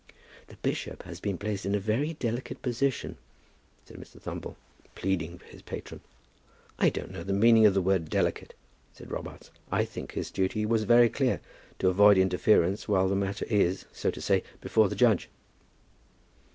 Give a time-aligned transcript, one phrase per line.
[0.47, 3.17] "The bishop has been placed in a very delicate position,"
[3.85, 4.19] said Mr.
[4.19, 4.55] Thumble,
[4.95, 6.01] pleading for his patron.
[6.79, 8.55] "I don't know the meaning of the word 'delicate,'"
[8.93, 9.51] said Robarts.
[9.71, 11.39] "I think his duty was very clear,
[11.77, 15.29] to avoid interference whilst the matter is, so to say, before the judge."